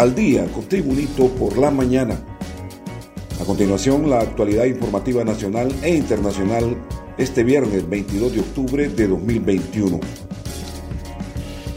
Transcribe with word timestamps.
al 0.00 0.14
día 0.14 0.46
con 0.46 0.66
Tribunito 0.66 1.28
por 1.28 1.58
la 1.58 1.70
mañana. 1.70 2.18
A 3.38 3.44
continuación, 3.44 4.08
la 4.08 4.20
actualidad 4.20 4.64
informativa 4.64 5.24
nacional 5.24 5.70
e 5.82 5.94
internacional 5.94 6.74
este 7.18 7.44
viernes 7.44 7.86
22 7.86 8.32
de 8.32 8.40
octubre 8.40 8.88
de 8.88 9.06
2021. 9.06 10.00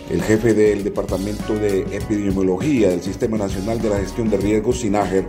El 0.10 0.22
jefe 0.22 0.54
del 0.54 0.86
Departamento 0.86 1.54
de 1.56 1.82
Epidemiología 1.92 2.92
del 2.92 3.02
Sistema 3.02 3.38
Nacional 3.38 3.82
de 3.82 3.90
la 3.90 3.98
Gestión 3.98 4.30
de 4.30 4.38
Riesgos, 4.38 4.80
SINAGER, 4.80 5.26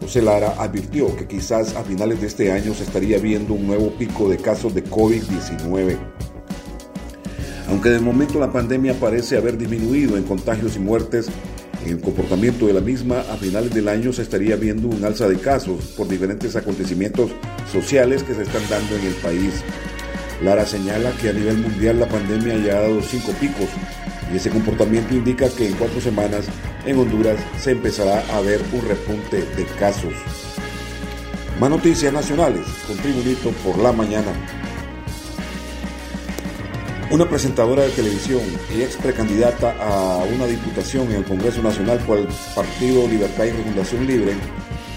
José 0.00 0.22
Lara, 0.22 0.54
advirtió 0.58 1.14
que 1.16 1.26
quizás 1.26 1.76
a 1.76 1.84
finales 1.84 2.22
de 2.22 2.28
este 2.28 2.50
año 2.50 2.72
se 2.72 2.84
estaría 2.84 3.18
viendo 3.18 3.52
un 3.52 3.66
nuevo 3.66 3.90
pico 3.90 4.26
de 4.26 4.38
casos 4.38 4.74
de 4.74 4.82
COVID-19. 4.84 5.98
Aunque 7.68 7.90
de 7.90 7.98
momento 7.98 8.40
la 8.40 8.50
pandemia 8.50 8.98
parece 8.98 9.36
haber 9.36 9.58
disminuido 9.58 10.16
en 10.16 10.24
contagios 10.24 10.76
y 10.76 10.78
muertes, 10.78 11.28
en 11.84 11.92
el 11.92 12.00
comportamiento 12.00 12.66
de 12.66 12.72
la 12.72 12.80
misma, 12.80 13.20
a 13.20 13.36
finales 13.36 13.72
del 13.72 13.88
año 13.88 14.12
se 14.12 14.22
estaría 14.22 14.56
viendo 14.56 14.88
un 14.88 15.04
alza 15.04 15.28
de 15.28 15.38
casos 15.38 15.84
por 15.96 16.08
diferentes 16.08 16.56
acontecimientos 16.56 17.30
sociales 17.72 18.22
que 18.22 18.34
se 18.34 18.42
están 18.42 18.62
dando 18.68 18.96
en 18.96 19.06
el 19.06 19.14
país. 19.14 19.62
Lara 20.42 20.66
señala 20.66 21.10
que 21.20 21.30
a 21.30 21.32
nivel 21.32 21.58
mundial 21.58 22.00
la 22.00 22.08
pandemia 22.08 22.56
ya 22.58 22.78
ha 22.78 22.82
dado 22.82 23.02
cinco 23.02 23.32
picos 23.40 23.68
y 24.32 24.36
ese 24.36 24.50
comportamiento 24.50 25.14
indica 25.14 25.48
que 25.48 25.68
en 25.68 25.74
cuatro 25.74 26.00
semanas 26.00 26.46
en 26.84 26.98
Honduras 26.98 27.38
se 27.58 27.72
empezará 27.72 28.22
a 28.34 28.40
ver 28.40 28.60
un 28.72 28.86
repunte 28.86 29.38
de 29.38 29.64
casos. 29.78 30.12
Más 31.60 31.70
noticias 31.70 32.12
nacionales 32.12 32.64
con 32.86 32.96
Tribunito 32.98 33.50
por 33.64 33.78
la 33.78 33.92
mañana. 33.92 34.57
Una 37.10 37.26
presentadora 37.26 37.84
de 37.84 37.88
televisión 37.88 38.42
y 38.76 38.82
ex 38.82 38.96
precandidata 38.96 39.74
a 39.80 40.24
una 40.24 40.44
diputación 40.44 41.08
en 41.10 41.16
el 41.16 41.24
Congreso 41.24 41.62
Nacional 41.62 41.98
por 42.00 42.18
el 42.18 42.28
Partido 42.54 43.08
Libertad 43.08 43.46
y 43.46 43.50
Refundación 43.50 44.06
Libre 44.06 44.34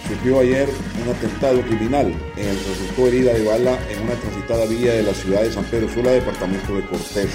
sufrió 0.09 0.41
ayer 0.41 0.67
un 1.01 1.09
atentado 1.09 1.61
criminal 1.61 2.07
en 2.35 2.47
el 2.49 2.57
que 2.57 2.69
resultó 2.69 3.07
herida 3.07 3.33
de 3.33 3.45
bala 3.45 3.79
en 3.89 4.03
una 4.03 4.13
transitada 4.15 4.65
vía 4.65 4.93
de 4.93 5.03
la 5.03 5.13
ciudad 5.13 5.43
de 5.43 5.53
San 5.53 5.63
Pedro 5.63 5.87
Sula, 5.87 6.11
departamento 6.11 6.75
de 6.75 6.85
Cortés. 6.85 7.29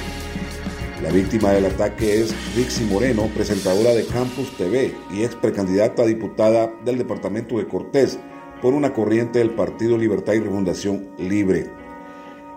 La 1.03 1.11
víctima 1.11 1.53
del 1.53 1.65
ataque 1.65 2.21
es 2.21 2.35
Rixi 2.55 2.85
Moreno, 2.85 3.31
presentadora 3.35 3.95
de 3.95 4.05
Campus 4.05 4.55
TV 4.59 4.95
y 5.11 5.25
ex 5.25 5.37
precandidata 5.37 6.03
a 6.03 6.07
diputada 6.07 6.71
del 6.85 6.99
departamento 6.99 7.57
de 7.57 7.67
Cortés 7.67 8.19
por 8.61 8.75
una 8.75 8.93
corriente 8.93 9.39
del 9.39 9.55
Partido 9.55 9.97
Libertad 9.97 10.35
y 10.35 10.41
Refundación 10.41 11.13
Libre. 11.17 11.86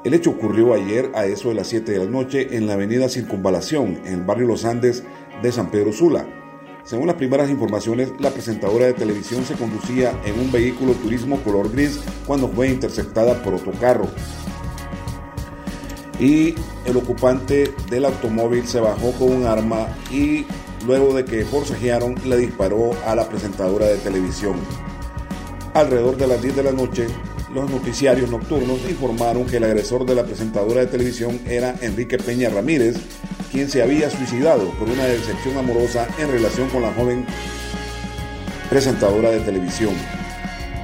El 0.05 0.13
hecho 0.13 0.29
ocurrió 0.29 0.73
ayer 0.73 1.11
a 1.13 1.25
eso 1.25 1.49
de 1.49 1.55
las 1.55 1.67
7 1.67 1.91
de 1.91 1.99
la 1.99 2.05
noche 2.05 2.55
en 2.55 2.67
la 2.67 2.73
avenida 2.73 3.09
Circunvalación, 3.09 3.99
en 4.05 4.13
el 4.13 4.21
barrio 4.21 4.47
Los 4.47 4.63
Andes 4.63 5.03
de 5.41 5.51
San 5.51 5.71
Pedro 5.71 5.91
Sula. 5.91 6.25
Según 6.85 7.07
las 7.07 7.17
primeras 7.17 7.49
informaciones, 7.49 8.09
la 8.17 8.31
presentadora 8.31 8.85
de 8.85 8.93
televisión 8.93 9.43
se 9.43 9.55
conducía 9.55 10.17
en 10.23 10.39
un 10.39 10.53
vehículo 10.53 10.93
turismo 10.93 11.43
color 11.43 11.69
gris 11.69 11.99
cuando 12.25 12.47
fue 12.47 12.69
interceptada 12.69 13.43
por 13.43 13.53
otro 13.55 13.73
carro. 13.73 14.07
Y 16.17 16.55
el 16.85 16.95
ocupante 16.95 17.73
del 17.89 18.05
automóvil 18.05 18.65
se 18.65 18.79
bajó 18.79 19.11
con 19.11 19.33
un 19.33 19.45
arma 19.47 19.87
y 20.09 20.45
luego 20.85 21.13
de 21.13 21.25
que 21.25 21.43
forcejearon 21.43 22.15
le 22.25 22.37
disparó 22.37 22.91
a 23.05 23.15
la 23.15 23.27
presentadora 23.27 23.87
de 23.87 23.97
televisión. 23.97 24.55
Alrededor 25.73 26.15
de 26.15 26.27
las 26.27 26.41
10 26.41 26.55
de 26.55 26.63
la 26.63 26.71
noche, 26.71 27.07
los 27.53 27.69
noticiarios 27.69 28.29
nocturnos 28.29 28.79
informaron 28.89 29.45
que 29.45 29.57
el 29.57 29.63
agresor 29.63 30.05
de 30.05 30.15
la 30.15 30.23
presentadora 30.23 30.81
de 30.81 30.87
televisión 30.87 31.39
era 31.47 31.75
Enrique 31.81 32.17
Peña 32.17 32.49
Ramírez, 32.49 32.95
quien 33.51 33.69
se 33.69 33.81
había 33.81 34.09
suicidado 34.09 34.69
por 34.71 34.89
una 34.89 35.05
decepción 35.05 35.57
amorosa 35.57 36.07
en 36.19 36.31
relación 36.31 36.69
con 36.69 36.83
la 36.83 36.93
joven 36.93 37.25
presentadora 38.69 39.31
de 39.31 39.39
televisión. 39.39 39.93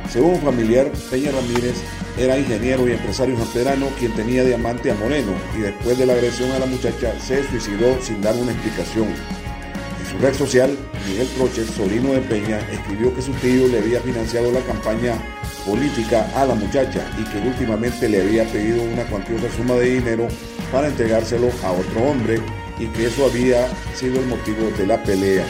Según 0.09 0.35
un 0.35 0.41
familiar, 0.41 0.91
Peña 1.11 1.31
Ramírez 1.31 1.75
era 2.17 2.37
ingeniero 2.37 2.87
y 2.87 2.93
empresario 2.93 3.37
sanpedrano 3.37 3.87
quien 3.99 4.13
tenía 4.13 4.43
diamante 4.43 4.89
a 4.89 4.95
Moreno 4.95 5.33
y 5.57 5.61
después 5.61 5.97
de 5.97 6.05
la 6.05 6.13
agresión 6.13 6.51
a 6.51 6.59
la 6.59 6.65
muchacha 6.65 7.19
se 7.19 7.43
suicidó 7.47 8.01
sin 8.01 8.21
dar 8.21 8.35
una 8.35 8.53
explicación. 8.53 9.07
En 9.07 10.11
su 10.11 10.17
red 10.17 10.33
social, 10.33 10.75
Miguel 11.07 11.27
Troches, 11.35 11.67
sobrino 11.67 12.13
de 12.13 12.21
Peña, 12.21 12.59
escribió 12.71 13.13
que 13.13 13.21
su 13.21 13.33
tío 13.33 13.67
le 13.67 13.79
había 13.79 13.99
financiado 13.99 14.51
la 14.51 14.61
campaña 14.61 15.15
política 15.65 16.29
a 16.35 16.45
la 16.45 16.55
muchacha 16.55 17.05
y 17.19 17.23
que 17.23 17.47
últimamente 17.47 18.07
le 18.07 18.21
había 18.21 18.45
pedido 18.45 18.83
una 18.83 19.03
cuantiosa 19.05 19.49
suma 19.55 19.73
de 19.75 19.95
dinero 19.95 20.27
para 20.71 20.87
entregárselo 20.87 21.49
a 21.63 21.71
otro 21.71 22.03
hombre 22.03 22.39
y 22.79 22.87
que 22.87 23.07
eso 23.07 23.25
había 23.25 23.67
sido 23.95 24.19
el 24.19 24.27
motivo 24.27 24.69
de 24.77 24.87
la 24.87 25.01
pelea. 25.03 25.45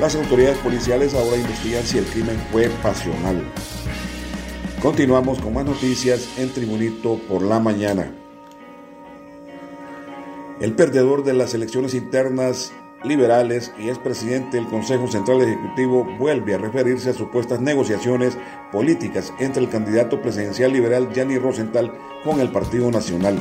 Las 0.00 0.14
autoridades 0.14 0.58
policiales 0.58 1.14
ahora 1.14 1.36
investigan 1.36 1.84
si 1.84 1.98
el 1.98 2.04
crimen 2.06 2.38
fue 2.50 2.68
pasional. 2.82 3.44
Continuamos 4.80 5.40
con 5.40 5.52
más 5.52 5.66
noticias 5.66 6.26
en 6.38 6.50
Tribunito 6.50 7.20
por 7.28 7.42
la 7.42 7.60
mañana. 7.60 8.14
El 10.60 10.72
perdedor 10.72 11.22
de 11.24 11.34
las 11.34 11.52
elecciones 11.52 11.94
internas 11.94 12.72
liberales 13.04 13.72
y 13.78 13.88
expresidente 13.88 14.56
del 14.56 14.66
Consejo 14.66 15.08
Central 15.08 15.40
Ejecutivo 15.42 16.04
vuelve 16.18 16.54
a 16.54 16.58
referirse 16.58 17.10
a 17.10 17.14
supuestas 17.14 17.60
negociaciones 17.60 18.36
políticas 18.70 19.32
entre 19.38 19.62
el 19.62 19.70
candidato 19.70 20.20
presidencial 20.20 20.72
liberal 20.72 21.10
Gianni 21.12 21.38
Rosenthal 21.38 21.92
con 22.24 22.40
el 22.40 22.50
Partido 22.50 22.90
Nacional. 22.90 23.38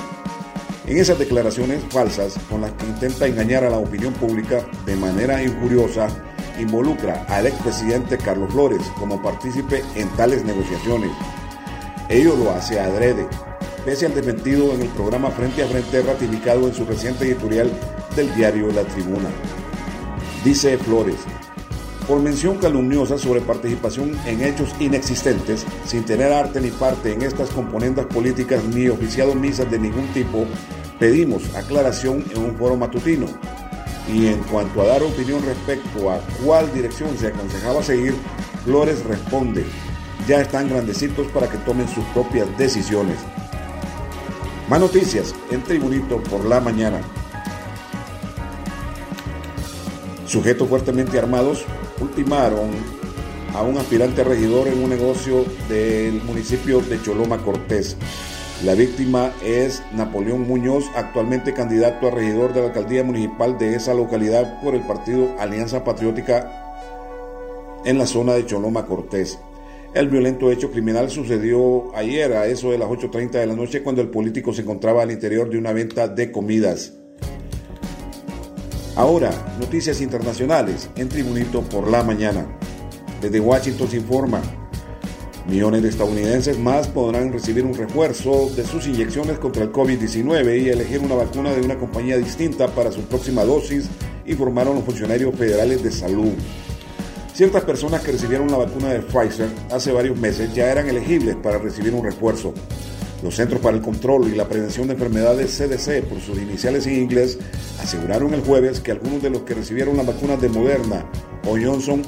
En 0.88 0.98
esas 0.98 1.20
declaraciones 1.20 1.84
falsas 1.90 2.38
con 2.50 2.62
las 2.62 2.72
que 2.72 2.86
intenta 2.86 3.28
engañar 3.28 3.64
a 3.64 3.70
la 3.70 3.78
opinión 3.78 4.14
pública 4.14 4.66
de 4.86 4.96
manera 4.96 5.44
injuriosa, 5.44 6.08
involucra 6.60 7.26
al 7.30 7.48
expresidente 7.48 8.18
Carlos 8.18 8.52
Flores 8.52 8.82
como 8.98 9.22
partícipe 9.22 9.84
en 9.96 10.10
tales 10.10 10.44
negociaciones. 10.44 11.12
Ello 12.10 12.36
lo 12.36 12.52
hace 12.52 12.80
adrede, 12.80 13.28
pese 13.86 14.06
al 14.06 14.14
desmentido 14.14 14.74
en 14.74 14.82
el 14.82 14.90
programa 14.90 15.32
Frente 15.32 15.64
a 15.64 15.68
Frente 15.68 16.02
ratificado 16.02 16.68
en 16.68 16.74
su 16.74 16.86
reciente 16.86 17.26
editorial 17.26 17.72
del 18.16 18.34
diario 18.36 18.72
La 18.72 18.84
Tribuna. 18.84 19.30
Dice 20.44 20.78
Flores, 20.78 21.18
por 22.08 22.20
mención 22.22 22.58
calumniosa 22.58 23.18
sobre 23.18 23.42
participación 23.42 24.18
en 24.26 24.42
hechos 24.42 24.74
inexistentes, 24.80 25.66
sin 25.86 26.04
tener 26.06 26.34
arte 26.34 26.60
ni 26.60 26.72
parte 26.72 27.14
en 27.14 27.22
estas 27.22 27.50
componendas 27.50 28.08
políticas 28.08 28.64
ni 28.64 28.90
oficiado 28.90 29.36
misas 29.36 29.70
de 29.70 29.80
ningún 29.80 30.08
tipo, 30.08 30.46
pedimos 30.98 31.56
aclaración 31.56 32.26
en 32.32 32.44
un 32.44 32.58
foro 32.58 32.76
matutino. 32.76 33.28
Y 34.12 34.26
en 34.26 34.40
cuanto 34.40 34.82
a 34.82 34.88
dar 34.88 35.04
opinión 35.04 35.44
respecto 35.46 36.10
a 36.10 36.20
cuál 36.44 36.74
dirección 36.74 37.16
se 37.16 37.28
aconsejaba 37.28 37.84
seguir, 37.84 38.16
Flores 38.66 39.04
responde, 39.04 39.64
ya 40.28 40.42
están 40.42 40.68
grandecitos 40.68 41.28
para 41.28 41.48
que 41.48 41.60
tomen 41.60 41.88
sus 41.88 42.04
propias 42.06 42.48
decisiones. 42.58 43.18
Más 44.70 44.80
noticias 44.80 45.34
en 45.50 45.64
Tribunito 45.64 46.22
por 46.22 46.46
la 46.46 46.60
mañana. 46.60 47.02
Sujetos 50.28 50.70
fuertemente 50.70 51.18
armados 51.18 51.66
ultimaron 52.00 52.70
a 53.56 53.64
un 53.64 53.80
aspirante 53.80 54.24
regidor 54.24 54.68
en 54.68 54.84
un 54.84 54.92
negocio 54.92 55.44
del 55.68 56.22
municipio 56.22 56.82
de 56.82 57.02
Choloma 57.02 57.40
Cortés. 57.40 57.98
La 58.64 58.76
víctima 58.76 59.32
es 59.44 59.82
Napoleón 59.92 60.48
Muñoz, 60.48 60.86
actualmente 60.96 61.56
candidato 61.56 62.08
a 62.08 62.12
regidor 62.12 62.54
de 62.54 62.62
la 62.62 62.68
alcaldía 62.68 63.04
municipal 63.04 63.58
de 63.58 63.74
esa 63.74 63.96
localidad 63.96 64.62
por 64.62 64.76
el 64.76 64.82
partido 64.82 65.36
Alianza 65.40 65.84
Patriótica 65.84 66.48
en 67.86 67.98
la 67.98 68.06
zona 68.06 68.34
de 68.34 68.46
Choloma 68.46 68.86
Cortés. 68.86 69.40
El 69.94 70.08
violento 70.08 70.52
hecho 70.52 70.70
criminal 70.72 71.10
sucedió 71.10 71.96
ayer 71.96 72.34
a 72.34 72.46
eso 72.46 72.72
de 72.72 72.78
las 72.78 72.88
8.30 72.88 73.32
de 73.32 73.48
la 73.48 73.56
noche 73.56 73.82
cuando 73.82 74.02
el 74.02 74.10
político 74.10 74.54
se 74.54 74.62
encontraba 74.62 75.02
al 75.02 75.10
interior 75.10 75.50
de 75.50 75.58
una 75.58 75.74
venta 75.74 76.08
de 76.08 76.32
comidas. 76.32 76.94
Ahora, 78.96 79.32
noticias 79.60 80.00
internacionales 80.02 80.90
en 80.96 81.10
Tribunito 81.10 81.64
por 81.64 81.90
la 81.90 82.04
mañana. 82.04 82.46
Desde 83.20 83.40
Washington 83.40 83.90
se 83.90 83.98
informa, 83.98 84.42
millones 85.48 85.82
de 85.82 85.90
estadounidenses 85.90 86.60
más 86.60 86.88
podrán 86.88 87.34
recibir 87.34 87.66
un 87.66 87.74
refuerzo 87.74 88.48
de 88.56 88.66
sus 88.66 88.86
inyecciones 88.86 89.40
contra 89.40 89.64
el 89.64 89.72
COVID-19 89.72 90.62
y 90.62 90.70
elegir 90.70 91.00
una 91.00 91.16
vacuna 91.16 91.52
de 91.52 91.62
una 91.62 91.80
compañía 91.80 92.18
distinta 92.18 92.68
para 92.68 92.92
su 92.92 93.02
próxima 93.02 93.44
dosis, 93.44 93.90
informaron 94.28 94.76
los 94.76 94.84
funcionarios 94.84 95.34
federales 95.36 95.82
de 95.82 95.92
salud. 95.92 96.34
Ciertas 97.40 97.64
personas 97.64 98.02
que 98.02 98.12
recibieron 98.12 98.52
la 98.52 98.58
vacuna 98.58 98.90
de 98.90 99.00
Pfizer 99.00 99.48
hace 99.72 99.94
varios 99.94 100.20
meses 100.20 100.54
ya 100.54 100.70
eran 100.70 100.90
elegibles 100.90 101.38
para 101.38 101.58
recibir 101.58 101.94
un 101.94 102.04
refuerzo. 102.04 102.54
Los 103.24 103.36
Centros 103.36 103.62
para 103.62 103.78
el 103.78 103.82
Control 103.82 104.28
y 104.28 104.36
la 104.36 104.50
Prevención 104.50 104.88
de 104.88 104.96
Enfermedades 104.96 105.58
CDC, 105.58 106.04
por 106.04 106.20
sus 106.20 106.38
iniciales 106.38 106.86
en 106.86 106.96
inglés, 106.96 107.40
aseguraron 107.82 108.34
el 108.34 108.42
jueves 108.42 108.82
que 108.82 108.92
algunos 108.92 109.24
de 109.24 109.30
los 109.30 109.44
que 109.44 109.54
recibieron 109.54 109.96
las 109.96 110.08
vacunas 110.08 110.42
de 110.42 110.50
Moderna 110.50 111.10
o 111.48 111.52
Johnson 111.52 112.02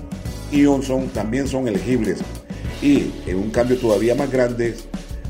y 0.52 0.66
Johnson 0.66 1.08
también 1.14 1.48
son 1.48 1.66
elegibles. 1.66 2.20
Y, 2.82 3.14
en 3.26 3.38
un 3.38 3.52
cambio 3.52 3.78
todavía 3.78 4.16
más 4.16 4.30
grande, 4.30 4.76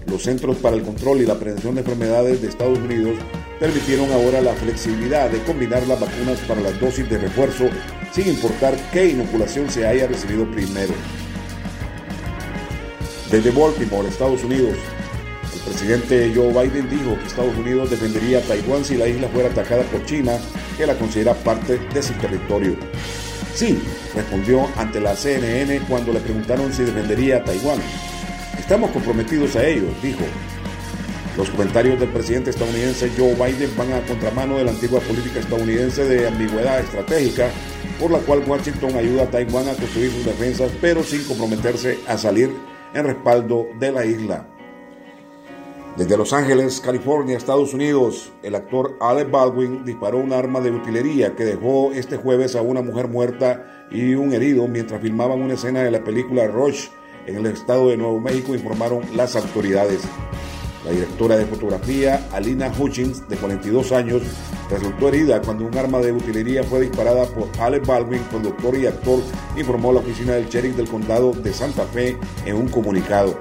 los 0.07 0.23
Centros 0.23 0.57
para 0.57 0.77
el 0.77 0.81
Control 0.81 1.21
y 1.21 1.27
la 1.27 1.37
Prevención 1.37 1.75
de 1.75 1.81
Enfermedades 1.81 2.41
de 2.41 2.47
Estados 2.47 2.79
Unidos 2.79 3.17
permitieron 3.61 4.11
ahora 4.11 4.41
la 4.41 4.53
flexibilidad 4.55 5.29
de 5.29 5.37
combinar 5.43 5.85
las 5.85 5.99
vacunas 5.99 6.39
para 6.47 6.61
las 6.61 6.79
dosis 6.79 7.07
de 7.07 7.19
refuerzo 7.19 7.69
sin 8.11 8.27
importar 8.27 8.75
qué 8.91 9.09
inoculación 9.09 9.69
se 9.69 9.85
haya 9.85 10.07
recibido 10.07 10.49
primero. 10.49 10.95
Desde 13.29 13.51
Baltimore, 13.51 14.09
Estados 14.09 14.43
Unidos, 14.43 14.75
el 15.53 15.59
presidente 15.59 16.31
Joe 16.33 16.47
Biden 16.51 16.89
dijo 16.89 17.15
que 17.19 17.27
Estados 17.27 17.55
Unidos 17.55 17.91
defendería 17.91 18.39
a 18.39 18.41
Taiwán 18.41 18.83
si 18.83 18.97
la 18.97 19.07
isla 19.07 19.27
fuera 19.27 19.49
atacada 19.49 19.83
por 19.83 20.03
China, 20.05 20.39
que 20.75 20.87
la 20.87 20.95
considera 20.95 21.35
parte 21.35 21.77
de 21.77 22.01
su 22.01 22.13
territorio. 22.13 22.75
Sí, 23.53 23.77
respondió 24.15 24.67
ante 24.75 24.99
la 24.99 25.15
CNN 25.15 25.81
cuando 25.87 26.11
le 26.13 26.19
preguntaron 26.19 26.73
si 26.73 26.81
defendería 26.81 27.37
a 27.37 27.43
Taiwán. 27.43 27.79
Estamos 28.57 28.89
comprometidos 28.89 29.55
a 29.55 29.67
ello, 29.67 29.85
dijo. 30.01 30.25
Los 31.41 31.49
comentarios 31.49 31.99
del 31.99 32.09
presidente 32.09 32.51
estadounidense 32.51 33.09
Joe 33.17 33.33
Biden 33.33 33.75
van 33.75 33.91
a 33.93 34.05
contramano 34.05 34.59
de 34.59 34.63
la 34.63 34.69
antigua 34.69 34.99
política 34.99 35.39
estadounidense 35.39 36.05
de 36.05 36.27
ambigüedad 36.27 36.79
estratégica, 36.79 37.49
por 37.99 38.11
la 38.11 38.19
cual 38.19 38.43
Washington 38.45 38.95
ayuda 38.95 39.23
a 39.23 39.31
Taiwán 39.31 39.67
a 39.67 39.73
construir 39.73 40.11
sus 40.11 40.23
defensas, 40.23 40.71
pero 40.79 41.01
sin 41.01 41.23
comprometerse 41.23 41.97
a 42.07 42.15
salir 42.19 42.55
en 42.93 43.05
respaldo 43.05 43.69
de 43.79 43.91
la 43.91 44.05
isla. 44.05 44.45
Desde 45.97 46.15
Los 46.15 46.31
Ángeles, 46.31 46.79
California, 46.79 47.37
Estados 47.37 47.73
Unidos, 47.73 48.31
el 48.43 48.53
actor 48.53 48.95
Alec 49.01 49.31
Baldwin 49.31 49.83
disparó 49.83 50.19
un 50.19 50.33
arma 50.33 50.59
de 50.59 50.69
utilería 50.69 51.35
que 51.35 51.43
dejó 51.43 51.91
este 51.91 52.17
jueves 52.17 52.55
a 52.55 52.61
una 52.61 52.83
mujer 52.83 53.07
muerta 53.07 53.87
y 53.89 54.13
un 54.13 54.31
herido 54.31 54.67
mientras 54.67 55.01
filmaban 55.01 55.41
una 55.41 55.55
escena 55.55 55.81
de 55.81 55.89
la 55.89 56.03
película 56.03 56.45
Rush 56.45 56.89
en 57.25 57.37
el 57.37 57.47
estado 57.47 57.89
de 57.89 57.97
Nuevo 57.97 58.19
México, 58.19 58.53
informaron 58.53 59.01
las 59.15 59.35
autoridades. 59.35 60.01
La 60.85 60.91
directora 60.91 61.37
de 61.37 61.45
fotografía, 61.45 62.27
Alina 62.33 62.71
Hutchins, 62.77 63.27
de 63.29 63.37
42 63.37 63.91
años, 63.91 64.23
resultó 64.69 65.09
herida 65.09 65.41
cuando 65.41 65.65
un 65.65 65.77
arma 65.77 65.99
de 65.99 66.11
utilería 66.11 66.63
fue 66.63 66.81
disparada 66.81 67.25
por 67.25 67.49
Alec 67.59 67.85
Baldwin, 67.85 68.23
conductor 68.31 68.75
y 68.75 68.87
actor, 68.87 69.21
informó 69.55 69.93
la 69.93 69.99
oficina 69.99 70.33
del 70.33 70.49
sheriff 70.49 70.75
del 70.75 70.89
condado 70.89 71.33
de 71.33 71.53
Santa 71.53 71.85
Fe 71.85 72.17
en 72.45 72.55
un 72.55 72.67
comunicado. 72.67 73.39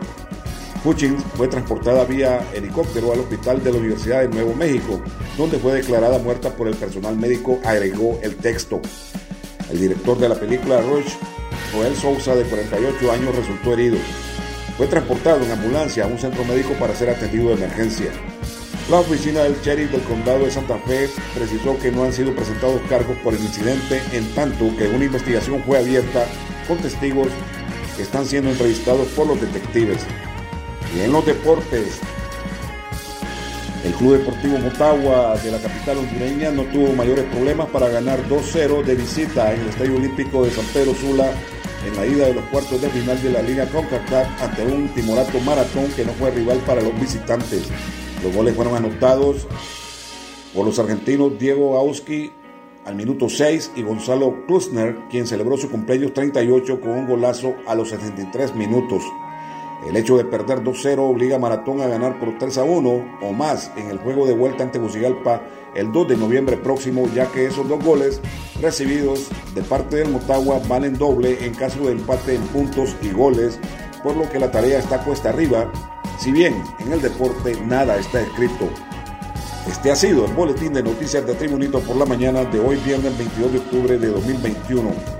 Hutchins 0.84 1.22
fue 1.34 1.48
transportada 1.48 2.04
vía 2.04 2.46
helicóptero 2.54 3.12
al 3.12 3.20
hospital 3.20 3.62
de 3.62 3.72
la 3.72 3.78
Universidad 3.78 4.20
de 4.20 4.28
Nuevo 4.28 4.54
México, 4.54 5.00
donde 5.36 5.58
fue 5.58 5.72
declarada 5.72 6.18
muerta 6.18 6.50
por 6.50 6.68
el 6.68 6.76
personal 6.76 7.16
médico, 7.16 7.58
agregó 7.64 8.18
el 8.22 8.36
texto. 8.36 8.80
El 9.70 9.80
director 9.80 10.18
de 10.18 10.28
la 10.28 10.34
película 10.34 10.80
Rush, 10.82 11.12
Joel 11.72 11.94
Sousa, 11.96 12.34
de 12.34 12.44
48 12.44 13.12
años, 13.12 13.36
resultó 13.36 13.72
herido. 13.74 13.98
Fue 14.80 14.88
transportado 14.88 15.44
en 15.44 15.50
ambulancia 15.50 16.04
a 16.04 16.06
un 16.06 16.18
centro 16.18 16.42
médico 16.42 16.72
para 16.80 16.94
ser 16.94 17.10
atendido 17.10 17.48
de 17.48 17.56
emergencia. 17.56 18.10
La 18.88 19.00
oficina 19.00 19.42
del 19.42 19.60
sheriff 19.60 19.90
del 19.92 20.00
condado 20.04 20.46
de 20.46 20.50
Santa 20.50 20.78
Fe 20.78 21.10
precisó 21.34 21.78
que 21.78 21.92
no 21.92 22.04
han 22.04 22.14
sido 22.14 22.34
presentados 22.34 22.80
cargos 22.88 23.14
por 23.18 23.34
el 23.34 23.40
incidente, 23.40 24.00
en 24.12 24.24
tanto 24.34 24.74
que 24.78 24.88
una 24.88 25.04
investigación 25.04 25.62
fue 25.64 25.76
abierta 25.76 26.24
con 26.66 26.78
testigos 26.78 27.28
que 27.94 28.04
están 28.04 28.24
siendo 28.24 28.52
entrevistados 28.52 29.06
por 29.08 29.26
los 29.26 29.38
detectives. 29.38 30.00
Y 30.96 31.00
en 31.00 31.12
los 31.12 31.26
deportes, 31.26 32.00
el 33.84 33.92
Club 33.92 34.16
Deportivo 34.16 34.56
Motagua 34.60 35.36
de 35.44 35.50
la 35.50 35.58
capital 35.58 35.98
hondureña 35.98 36.52
no 36.52 36.62
tuvo 36.62 36.94
mayores 36.94 37.26
problemas 37.26 37.68
para 37.68 37.90
ganar 37.90 38.26
2-0 38.30 38.82
de 38.82 38.94
visita 38.94 39.52
en 39.52 39.60
el 39.60 39.68
Estadio 39.68 39.96
Olímpico 39.96 40.42
de 40.42 40.50
San 40.52 40.64
Pedro 40.72 40.94
Sula 40.94 41.34
en 41.86 41.96
la 41.96 42.06
ida 42.06 42.26
de 42.26 42.34
los 42.34 42.44
cuartos 42.46 42.80
de 42.80 42.88
final 42.90 43.22
de 43.22 43.30
la 43.30 43.42
Liga 43.42 43.66
CONCACAF 43.66 44.42
ante 44.42 44.64
un 44.64 44.88
timorato 44.88 45.38
maratón 45.40 45.88
que 45.96 46.04
no 46.04 46.12
fue 46.12 46.30
rival 46.30 46.58
para 46.66 46.82
los 46.82 46.98
visitantes. 47.00 47.68
Los 48.22 48.34
goles 48.34 48.54
fueron 48.54 48.76
anotados 48.76 49.46
por 50.54 50.66
los 50.66 50.78
argentinos 50.78 51.38
Diego 51.38 51.76
Auski 51.78 52.32
al 52.84 52.94
minuto 52.94 53.28
6 53.28 53.72
y 53.76 53.82
Gonzalo 53.82 54.46
Klusner, 54.46 54.96
quien 55.10 55.26
celebró 55.26 55.56
su 55.56 55.70
cumpleaños 55.70 56.12
38 56.14 56.80
con 56.80 56.90
un 56.90 57.06
golazo 57.06 57.54
a 57.66 57.74
los 57.74 57.90
73 57.90 58.54
minutos. 58.54 59.02
El 59.86 59.96
hecho 59.96 60.18
de 60.18 60.24
perder 60.24 60.62
2-0 60.62 60.98
obliga 60.98 61.36
a 61.36 61.38
Maratón 61.38 61.80
a 61.80 61.86
ganar 61.86 62.18
por 62.20 62.38
3-1 62.38 63.18
o 63.22 63.32
más 63.32 63.72
en 63.76 63.90
el 63.90 63.98
juego 63.98 64.26
de 64.26 64.34
vuelta 64.34 64.62
ante 64.62 64.78
Bucigalpa 64.78 65.42
el 65.74 65.90
2 65.90 66.08
de 66.08 66.16
noviembre 66.16 66.56
próximo, 66.56 67.08
ya 67.14 67.26
que 67.32 67.46
esos 67.46 67.68
dos 67.68 67.82
goles 67.82 68.20
recibidos 68.60 69.28
de 69.54 69.62
parte 69.62 69.96
del 69.96 70.10
Motagua 70.10 70.60
valen 70.68 70.98
doble 70.98 71.44
en 71.44 71.54
caso 71.54 71.86
de 71.86 71.92
empate 71.92 72.34
en 72.34 72.42
puntos 72.48 72.94
y 73.02 73.10
goles, 73.10 73.58
por 74.02 74.16
lo 74.16 74.28
que 74.28 74.38
la 74.38 74.50
tarea 74.50 74.78
está 74.78 75.02
cuesta 75.02 75.30
arriba, 75.30 75.70
si 76.18 76.32
bien 76.32 76.62
en 76.80 76.92
el 76.92 77.00
deporte 77.00 77.56
nada 77.64 77.96
está 77.96 78.20
escrito. 78.20 78.68
Este 79.66 79.90
ha 79.90 79.96
sido 79.96 80.26
el 80.26 80.32
boletín 80.34 80.72
de 80.72 80.82
noticias 80.82 81.26
de 81.26 81.34
Tribunito 81.34 81.80
por 81.80 81.96
la 81.96 82.06
mañana 82.06 82.44
de 82.44 82.58
hoy 82.58 82.76
viernes 82.84 83.16
22 83.16 83.52
de 83.52 83.58
octubre 83.58 83.98
de 83.98 84.08
2021. 84.08 85.19